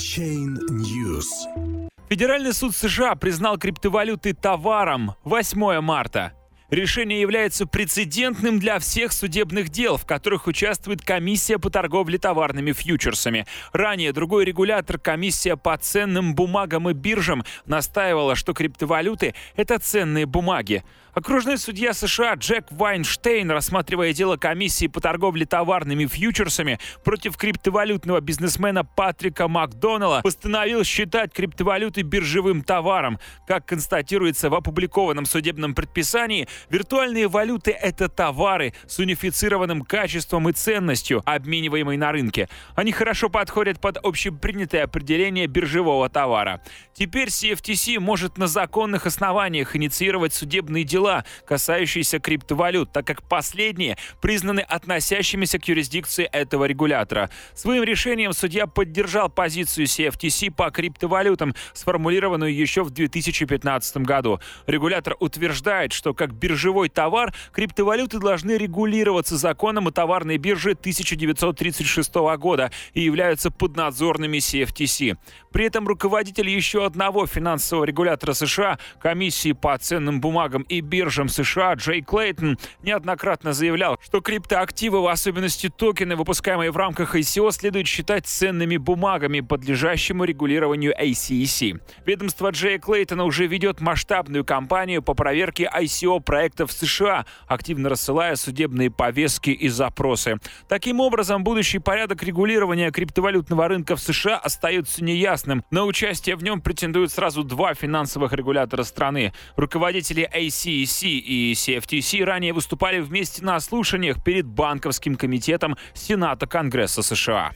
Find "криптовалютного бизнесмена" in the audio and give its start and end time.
27.36-28.84